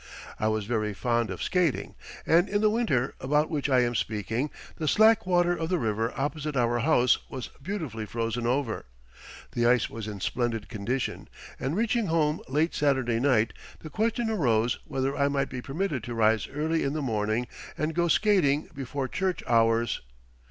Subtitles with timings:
[0.39, 1.93] I was very fond of skating,
[2.25, 6.11] and in the winter about which I am speaking, the slack water of the river
[6.19, 8.85] opposite our house was beautifully frozen over.
[9.51, 11.29] The ice was in splendid condition,
[11.59, 16.15] and reaching home late Saturday night the question arose whether I might be permitted to
[16.15, 17.45] rise early in the morning
[17.77, 20.01] and go skating before church hours.